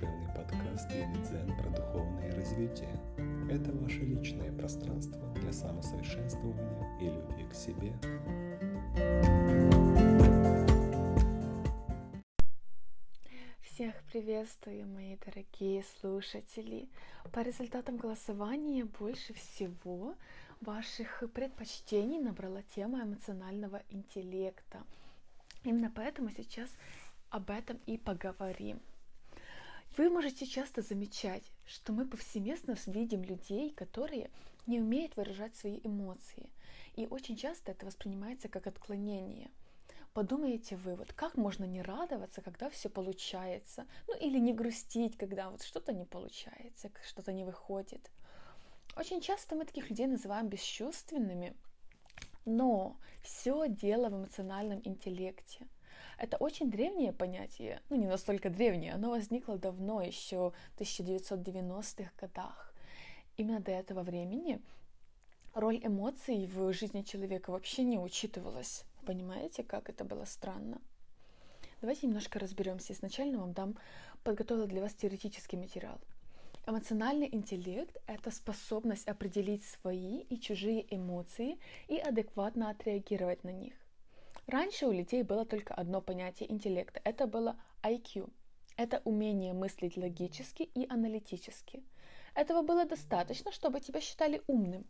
[0.00, 2.88] душевный подкаст Юный Дзен про духовное развитие.
[3.50, 7.92] Это ваше личное пространство для самосовершенствования и любви к себе.
[13.60, 16.88] Всех приветствую, мои дорогие слушатели.
[17.32, 20.14] По результатам голосования больше всего
[20.62, 24.82] ваших предпочтений набрала тема эмоционального интеллекта.
[25.62, 26.70] Именно поэтому сейчас
[27.28, 28.80] об этом и поговорим.
[29.96, 34.30] Вы можете часто замечать, что мы повсеместно видим людей, которые
[34.66, 36.48] не умеют выражать свои эмоции.
[36.94, 39.50] И очень часто это воспринимается как отклонение.
[40.12, 43.84] Подумаете вы, вот как можно не радоваться, когда все получается?
[44.06, 48.10] Ну или не грустить, когда вот что-то не получается, что-то не выходит.
[48.96, 51.56] Очень часто мы таких людей называем бесчувственными,
[52.44, 55.66] но все дело в эмоциональном интеллекте–
[56.20, 62.74] это очень древнее понятие, ну не настолько древнее, оно возникло давно, еще в 1990-х годах.
[63.36, 64.60] Именно до этого времени
[65.54, 68.84] роль эмоций в жизни человека вообще не учитывалась.
[69.06, 70.80] Понимаете, как это было странно?
[71.80, 72.92] Давайте немножко разберемся.
[72.92, 73.76] Изначально вам дам,
[74.22, 75.98] подготовила для вас теоретический материал.
[76.66, 83.72] Эмоциональный интеллект– это способность определить свои и чужие эмоции и адекватно отреагировать на них.
[84.50, 87.00] Раньше у людей было только одно понятие интеллекта.
[87.04, 88.32] Это было IQ.
[88.76, 91.84] Это умение мыслить логически и аналитически.
[92.34, 94.84] Этого было достаточно, чтобы тебя считали умным.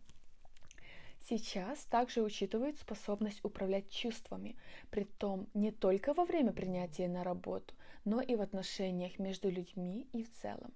[1.29, 4.57] Сейчас также учитывают способность управлять чувствами,
[4.91, 7.75] при том не только во время принятия на работу,
[8.07, 10.73] но и в отношениях между людьми и в целом.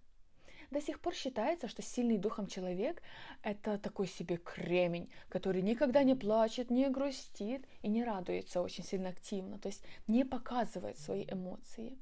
[0.71, 3.03] До сих пор считается, что сильный духом человек–
[3.43, 9.11] это такой себе кремень, который никогда не плачет, не грустит и не радуется очень сильно
[9.11, 11.99] активно, то есть не показывает свои эмоции.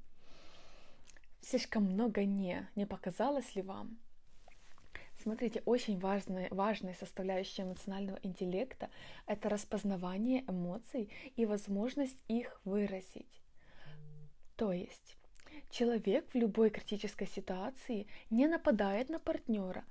[1.40, 2.68] Слишком много «не».
[2.76, 3.98] Не показалось ли вам?
[5.22, 8.90] Смотрите, очень важная, важная составляющая эмоционального интеллекта–
[9.26, 13.42] это распознавание эмоций и возможность их выразить.
[14.56, 15.16] То есть
[15.72, 19.84] Человек в любой критической ситуации не нападает на партнера,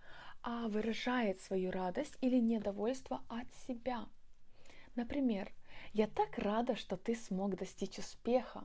[0.44, 4.06] а выражает свою радость или недовольство от себя.
[4.96, 5.52] Например,
[5.94, 8.64] «Я так рада, что ты смог достичь успеха».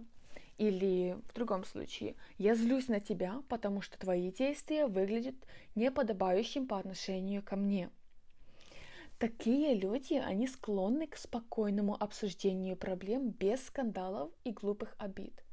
[0.58, 5.36] Или в другом случае, «Я злюсь на тебя, потому что твои действия выглядят
[5.74, 7.88] неподобающим по отношению ко мне».
[9.18, 15.45] Такие люди, они склонны к спокойному обсуждению проблем без скандалов и глупых обид.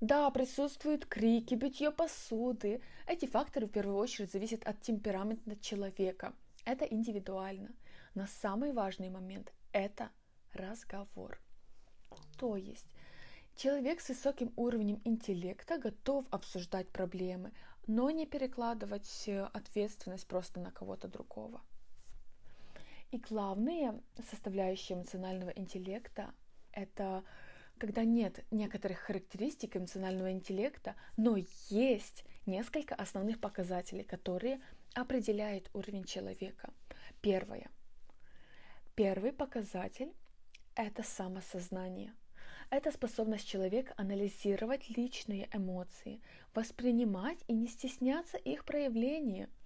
[0.00, 2.80] Да, присутствуют крики, битье посуды.
[3.06, 6.32] Эти факторы в первую очередь зависят от темперамента человека.
[6.64, 7.74] Это индивидуально.
[8.14, 10.10] Но самый важный момент– это
[10.54, 11.38] разговор.
[12.38, 12.86] То есть
[13.56, 17.52] человек с высоким уровнем интеллекта готов обсуждать проблемы,
[17.86, 21.60] но не перекладывать ответственность просто на кого-то другого.
[23.10, 24.00] И главные
[24.30, 26.32] составляющие эмоционального интеллекта–
[26.72, 27.22] это
[27.80, 31.38] когда нет некоторых характеристик эмоционального интеллекта, но
[31.70, 34.60] есть несколько основных показателей, которые
[34.94, 36.74] определяют уровень человека.
[37.22, 37.70] Первое.
[38.94, 40.12] Первый показатель–
[40.74, 42.12] это самосознание.
[42.68, 46.20] Это способность человека анализировать личные эмоции,
[46.54, 49.48] воспринимать и не стесняться их проявления–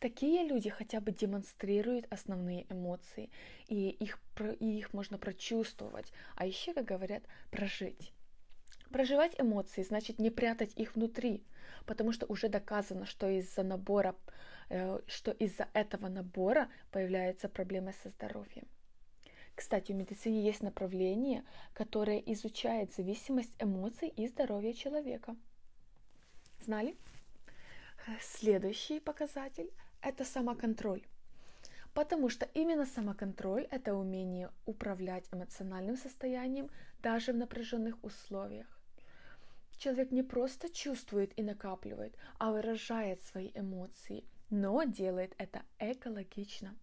[0.00, 3.30] Такие люди хотя бы демонстрируют основные эмоции,
[3.66, 4.18] и их,
[4.60, 8.12] и их можно прочувствовать, а еще, как говорят, прожить.
[8.90, 11.42] Проживать эмоции значит не прятать их внутри,
[11.86, 14.14] потому что уже доказано, что из-за набора,
[14.68, 18.66] э, что из-за этого набора появляются проблемы со здоровьем.
[19.54, 21.42] Кстати, в медицине есть направление,
[21.72, 25.34] которое изучает зависимость эмоций и здоровья человека.
[26.60, 26.94] Знали?
[28.20, 29.70] Следующий показатель
[30.06, 31.02] это самоконтроль.
[31.92, 36.70] Потому что именно самоконтроль– это умение управлять эмоциональным состоянием
[37.02, 38.66] даже в напряженных условиях.
[39.78, 46.76] Человек не просто чувствует и накапливает, а выражает свои эмоции, но делает это экологично.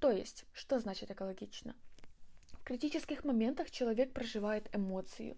[0.00, 1.76] То есть, что значит экологично?
[2.52, 5.36] В критических моментах человек проживает эмоцию,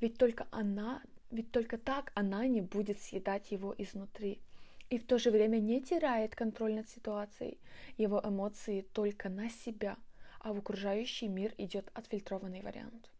[0.00, 4.40] ведь только она, ведь только так она не будет съедать его изнутри
[4.90, 7.58] и в то же время не теряет контроль над ситуацией.
[7.96, 9.96] Его эмоции только на себя,
[10.40, 13.10] а в окружающий мир идет отфильтрованный вариант.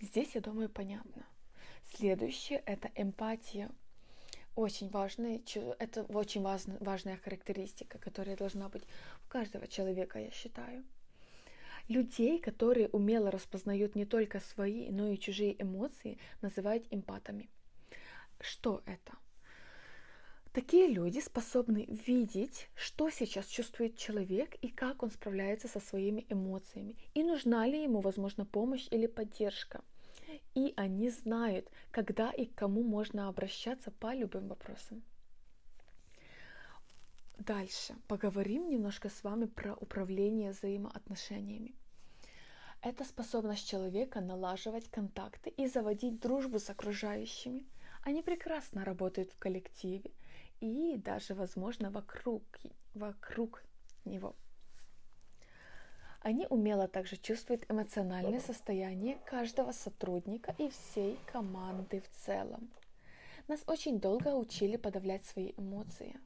[0.00, 1.26] Здесь, я думаю, понятно.
[1.94, 3.70] Следующее– это эмпатия.
[4.54, 5.40] Очень важная,
[5.78, 8.82] это очень важная, важная характеристика, которая должна быть
[9.24, 10.84] у каждого человека, я считаю.
[11.88, 17.48] Людей, которые умело распознают не только свои, но и чужие эмоции, называют эмпатами–
[18.42, 19.21] Что это?
[20.52, 26.94] Такие люди способны видеть, что сейчас чувствует человек и как он справляется со своими эмоциями,
[27.14, 29.82] и нужна ли ему, возможно, помощь или поддержка.
[30.54, 35.02] И они знают, когда и к кому можно обращаться по любым вопросам.
[37.38, 41.74] Дальше поговорим немножко с вами про управление взаимоотношениями.
[42.82, 47.66] Это способность человека налаживать контакты и заводить дружбу с окружающими.
[48.02, 50.10] Они прекрасно работают в коллективе
[50.62, 52.42] и даже, возможно, вокруг,
[52.94, 53.64] вокруг
[54.04, 54.36] него.
[56.20, 62.70] Они умело также чувствуют эмоциональное состояние каждого сотрудника и всей команды в целом.
[63.48, 66.20] Нас очень долго учили подавлять свои эмоции.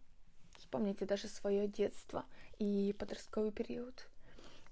[0.59, 2.27] Вспомните даже свое детство
[2.59, 4.07] и подростковый период.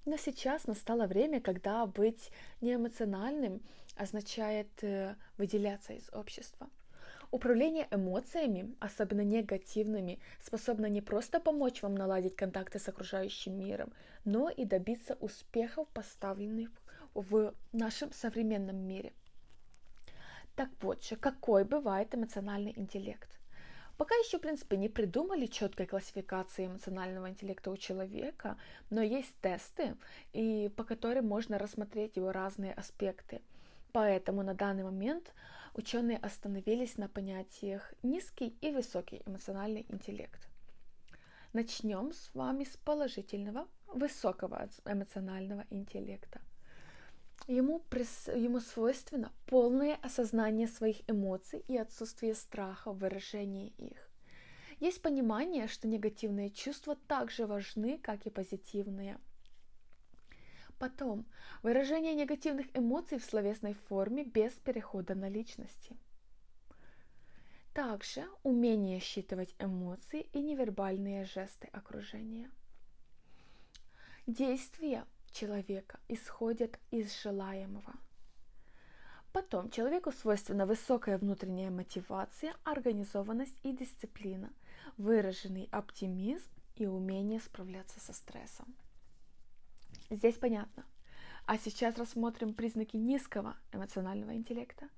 [0.05, 3.63] Но сейчас настало время, когда быть неэмоциональным
[3.97, 6.69] означает э, выделяться из общества–
[7.31, 13.93] Управление эмоциями, особенно негативными, способно не просто помочь вам наладить контакты с окружающим миром,
[14.25, 16.71] но и добиться успехов, поставленных
[17.15, 19.13] в нашем современном мире.
[20.57, 23.29] Так вот же, какой бывает эмоциональный интеллект?
[23.97, 28.57] Пока еще, в принципе, не придумали четкой классификации эмоционального интеллекта у человека,
[28.91, 29.97] но есть тесты,
[30.33, 33.41] и по которым можно рассмотреть его разные аспекты.
[33.93, 35.33] Поэтому на данный момент
[35.75, 40.49] ученые остановились на понятиях низкий и высокий эмоциональный интеллект.
[41.53, 46.41] Начнем с вами с положительного, высокого эмоционального интеллекта.
[47.47, 47.83] Ему,
[48.35, 54.09] ему свойственно полное осознание своих эмоций и отсутствие страха в выражении их.
[54.81, 59.19] Есть понимание, что негативные чувства также важны, как и позитивные–
[60.79, 61.25] Потом,
[61.63, 65.97] выражение негативных эмоций в словесной форме без перехода на личности.
[67.73, 72.51] Также умение считывать эмоции и невербальные жесты окружения.
[74.27, 77.95] Действия человека исходят из желаемого.
[79.33, 84.53] Потом человеку свойственна высокая внутренняя мотивация, организованность и дисциплина,
[84.97, 88.77] выраженный оптимизм и умение справляться со стрессом.
[90.11, 90.85] Здесь понятно.
[91.47, 94.89] А сейчас рассмотрим признаки низкого эмоционального интеллекта.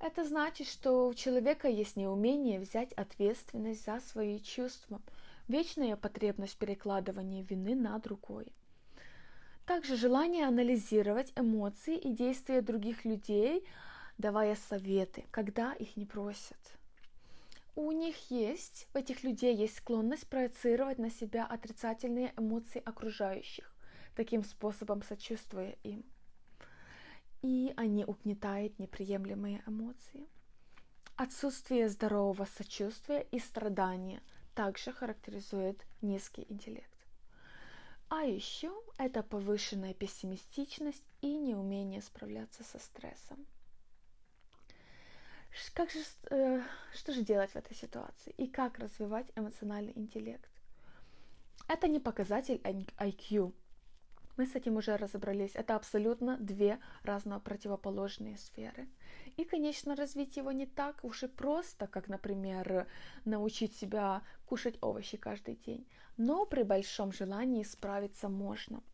[0.00, 5.00] Это значит, что у человека есть неумение взять ответственность за свои чувства,
[5.48, 8.52] вечная потребность перекладывания вины на другой.
[9.66, 13.66] Также желание анализировать эмоции и действия других людей,
[14.16, 16.58] давая советы, когда их не просят.
[17.74, 23.74] У них есть, у этих людей есть склонность проецировать на себя отрицательные эмоции окружающих
[24.18, 26.04] таким способом сочувствуя им.
[27.40, 30.26] И они угнетают неприемлемые эмоции.
[31.14, 34.20] Отсутствие здорового сочувствия и страдания
[34.56, 36.98] также характеризует низкий интеллект.
[38.08, 43.46] А еще это повышенная пессимистичность и неумение справляться со стрессом.
[45.74, 46.00] Как же,
[46.30, 46.60] э,
[46.92, 50.50] что же делать в этой ситуации и как развивать эмоциональный интеллект?
[51.68, 53.52] Это не показатель IQ,
[54.38, 55.54] мы с этим уже разобрались.
[55.54, 58.88] Это абсолютно две разно противоположные сферы.
[59.36, 62.86] И, конечно, развить его не так уж и просто, как, например,
[63.24, 65.86] научить себя кушать овощи каждый день.
[66.16, 68.82] Но при большом желании справиться можно–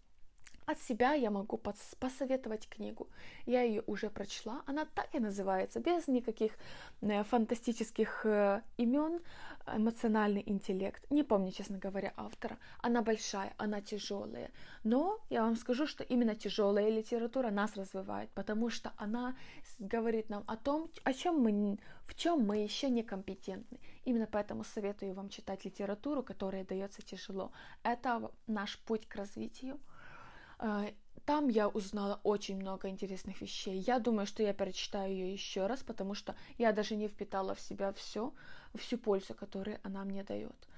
[0.66, 1.60] от себя я могу
[2.00, 3.08] посоветовать книгу.
[3.46, 4.62] Я ее уже прочла.
[4.66, 6.52] Она так и называется, без никаких
[7.00, 9.20] э, фантастических э, имен.
[9.66, 11.02] Эмоциональный интеллект.
[11.10, 12.58] Не помню, честно говоря, автора.
[12.82, 14.50] Она большая, она тяжелая.
[14.82, 19.34] Но я вам скажу, что именно тяжелая литература нас развивает, потому что она
[19.78, 23.78] говорит нам о том, о чем мы, в чем мы еще не компетентны.
[24.04, 27.50] Именно поэтому советую вам читать литературу, которая дается тяжело.
[27.82, 29.80] Это наш путь к развитию.
[30.58, 30.86] А,
[31.24, 33.78] там я узнала очень много интересных вещей.
[33.78, 37.60] Я думаю, что я перечитаю ее еще раз, потому что я даже не впитала в
[37.60, 38.32] себя все,
[38.74, 40.68] всю пользу, которую она мне дает.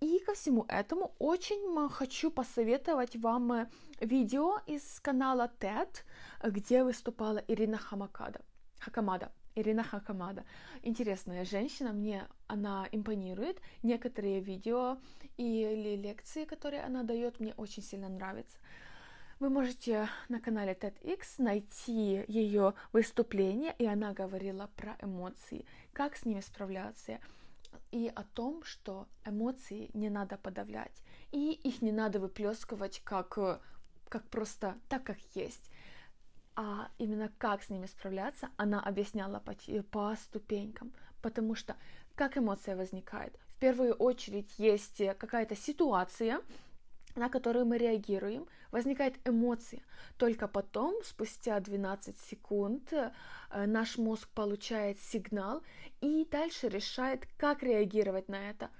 [0.00, 3.68] И ко всему этому очень хочу посоветовать вам э,
[4.00, 5.88] видео из канала TED,
[6.44, 8.40] где выступала Ирина Хамакада.
[8.78, 9.32] Хакамада.
[9.56, 10.44] Ирина Хакамада.
[10.82, 13.60] Интересная женщина, мне она импонирует.
[13.82, 14.98] Некоторые видео
[15.36, 18.58] и лекции, которые она дает, мне очень сильно нравятся.
[19.40, 26.24] Вы можете на канале TEDx найти ее выступление, и она говорила про эмоции, как с
[26.24, 27.20] ними справляться,
[27.92, 33.38] и о том, что эмоции не надо подавлять, и их не надо выплескивать как,
[34.08, 35.70] как просто так, как есть.
[36.56, 39.54] А именно как с ними справляться, она объясняла по,
[39.92, 40.92] по ступенькам.
[41.22, 41.76] Потому что
[42.16, 43.38] как эмоция возникает?
[43.46, 46.40] В первую очередь есть какая-то ситуация,
[47.18, 49.82] на которую мы реагируем, возникает эмоция.
[50.16, 53.10] Только потом, спустя 12 секунд, э,
[53.66, 55.62] наш мозг получает сигнал
[56.00, 58.70] и дальше решает, как реагировать на это.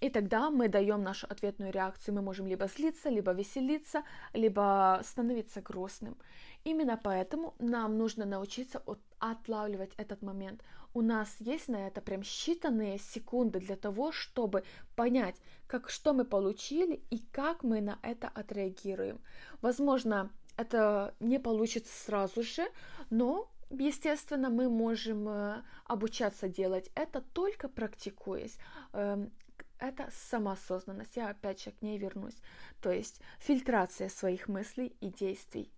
[0.00, 2.14] И тогда мы даем нашу ответную реакцию.
[2.14, 6.16] Мы можем либо злиться, либо веселиться, либо становиться грустным.
[6.64, 8.82] Именно поэтому нам нужно научиться
[9.18, 10.62] отлавливать этот момент.
[10.92, 14.64] У нас есть на это прям считанные секунды для того, чтобы
[14.96, 19.20] понять, как, что мы получили и как мы на это отреагируем.
[19.62, 22.68] Возможно, это не получится сразу же,
[23.10, 28.58] но Естественно, мы можем э, обучаться делать это только практикуясь.
[28.92, 29.30] Эм,
[29.78, 31.16] это самоосознанность.
[31.16, 32.36] Я опять же к ней вернусь.
[32.82, 35.72] То есть фильтрация своих мыслей и действий.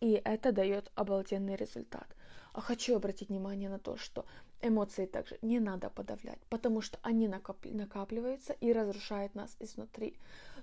[0.00, 2.08] И это дает обалденный результат.
[2.54, 4.24] А хочу обратить внимание на то, что
[4.62, 10.16] эмоции также не надо подавлять, потому что они накапливаются и разрушают нас изнутри.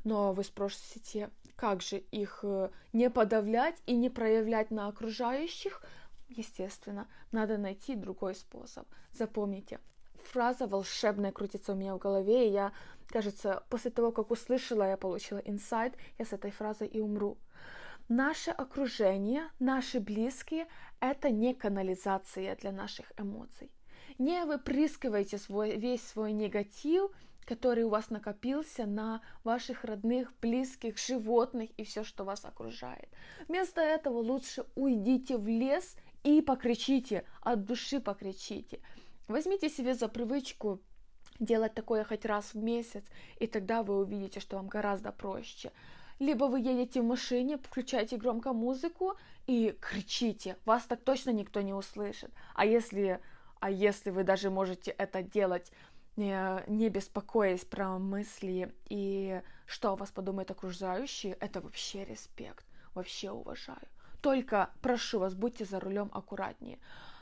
[0.05, 5.83] Но вы спросите, как же их э, не подавлять и не проявлять на окружающих?
[6.29, 8.87] Естественно, надо найти другой способ.
[9.11, 9.81] Запомните,
[10.23, 12.71] фраза волшебная крутится у меня в голове, и я,
[13.07, 17.37] кажется, после того, как услышала, я получила инсайт, я с этой фразой и умру.
[18.13, 20.67] Наше окружение, наши близкие–
[20.99, 23.71] это не канализация для наших эмоций.
[24.17, 27.09] Не выпрыскивайте свой, весь свой негатив,
[27.45, 33.07] который у вас накопился на ваших родных, близких, животных и все, что вас окружает.
[33.47, 38.81] Вместо этого лучше уйдите в лес и покричите, от души покричите–
[39.31, 40.81] Возьмите себе за привычку
[41.39, 43.05] делать такое хоть раз в месяц,
[43.39, 45.71] и тогда вы увидите, что вам гораздо проще.
[46.21, 49.15] Либо вы едете в машине, включаете громко музыку
[49.47, 52.29] и кричите, вас так точно никто не услышит.
[52.53, 53.19] А если,
[53.59, 55.71] а если вы даже можете это делать
[56.17, 63.31] не, не беспокоясь про мысли и что о вас подумают окружающие, это вообще респект, вообще
[63.31, 63.87] уважаю.
[64.21, 66.77] Только прошу вас, будьте за рулем аккуратнее,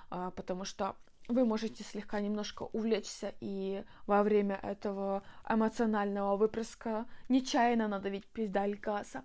[0.10, 0.98] а, потому что
[1.29, 9.24] вы можете слегка немножко увлечься и во время этого эмоционального выпрыска нечаянно надавить педаль газа.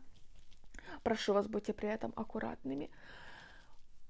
[1.03, 2.91] Прошу вас, будьте при этом аккуратными.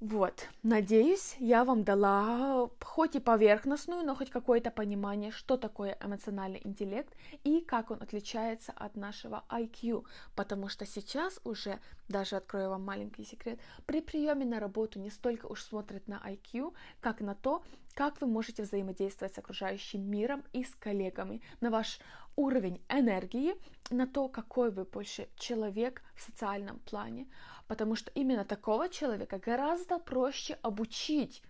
[0.01, 6.61] Вот, надеюсь, я вам дала хоть и поверхностную, но хоть какое-то понимание, что такое эмоциональный
[6.63, 12.85] интеллект и как он отличается от нашего IQ, потому что сейчас уже, даже открою вам
[12.85, 17.63] маленький секрет, при приеме на работу не столько уж смотрят на IQ, как на то,
[17.95, 22.01] как вы можете взаимодействовать с окружающим миром и с коллегами, на ваш
[22.37, 23.55] уровень энергии,
[23.91, 27.29] на то, какой вы больше человек в социальном плане,
[27.69, 31.43] потому что именно такого человека гораздо проще обучить,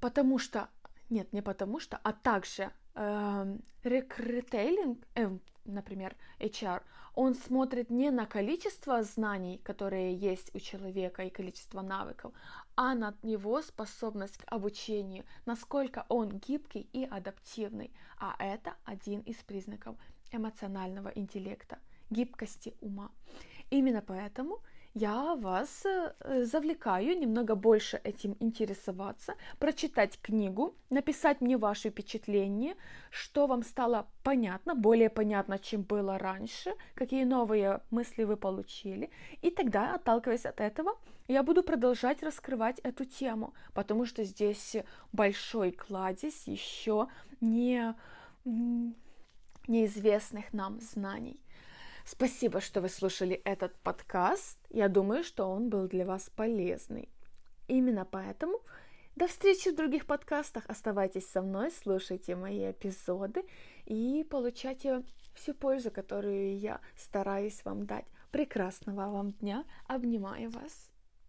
[0.00, 0.68] потому что,
[1.10, 6.82] нет, не потому что, а также э, рекрутейлинг, э, например, HR,
[7.14, 12.32] он смотрит не на количество знаний, которые есть у человека и количество навыков,
[12.76, 17.92] а на его способность к обучению, насколько он гибкий и адаптивный.
[18.18, 19.96] А это один из признаков
[20.32, 21.78] эмоционального интеллекта,
[22.10, 23.10] гибкости ума.
[23.70, 24.60] Именно поэтому
[24.94, 32.76] я вас э, завлекаю немного больше этим интересоваться, прочитать книгу, написать мне ваши впечатления,
[33.10, 39.10] что вам стало понятно, более понятно, чем было раньше, какие новые мысли вы получили.
[39.42, 40.92] И тогда, отталкиваясь от этого,
[41.26, 44.76] я буду продолжать раскрывать эту тему, потому что здесь
[45.12, 47.08] большой кладезь еще
[47.40, 47.94] не
[49.66, 51.40] неизвестных нам знаний.
[52.06, 54.58] Спасибо, что вы слушали этот подкаст.
[54.68, 57.08] Я думаю, что он был для вас полезный.
[57.66, 58.60] Именно поэтому
[59.16, 60.64] до встречи в других подкастах.
[60.68, 63.44] Оставайтесь со мной, слушайте мои эпизоды
[63.86, 65.02] и получайте
[65.34, 68.06] всю пользу, которую я стараюсь вам дать.
[68.30, 69.64] Прекрасного вам дня.
[69.86, 70.93] Обнимаю вас.